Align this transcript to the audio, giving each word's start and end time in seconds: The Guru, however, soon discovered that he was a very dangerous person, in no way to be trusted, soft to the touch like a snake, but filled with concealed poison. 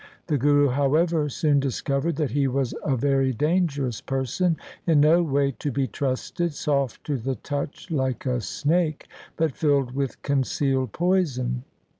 The 0.25 0.37
Guru, 0.39 0.69
however, 0.69 1.29
soon 1.29 1.59
discovered 1.59 2.15
that 2.15 2.31
he 2.31 2.47
was 2.47 2.73
a 2.83 2.97
very 2.97 3.31
dangerous 3.33 4.01
person, 4.01 4.57
in 4.87 4.99
no 4.99 5.21
way 5.21 5.51
to 5.59 5.71
be 5.71 5.85
trusted, 5.85 6.55
soft 6.55 7.03
to 7.03 7.17
the 7.17 7.35
touch 7.35 7.91
like 7.91 8.25
a 8.25 8.41
snake, 8.41 9.07
but 9.37 9.55
filled 9.55 9.91
with 9.93 10.19
concealed 10.23 10.91
poison. 10.91 11.65